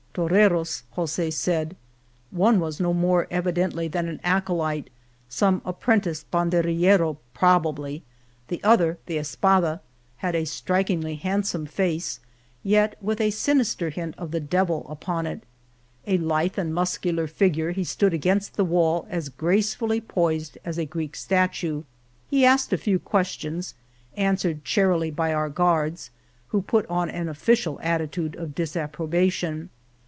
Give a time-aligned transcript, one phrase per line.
[0.13, 1.77] Toreros^'' Jos6 said.
[2.31, 4.89] One was no more, evidently, than an acolyte,
[5.29, 8.03] some apprenticed banderillero, probably;
[8.49, 9.79] the other— the espada—
[10.17, 12.19] had a strikingly hand some face,
[12.61, 15.43] yet with a sinister hint of the devil upon it.
[16.05, 20.83] A lithe and muscular figure, he stood against the wall as gracefully poised as a
[20.85, 21.83] Greek statue.
[22.29, 23.75] He asked a few ques tions,
[24.17, 26.09] answered charily by our guards,
[26.49, 29.69] who put on an official attitude of disapprobation.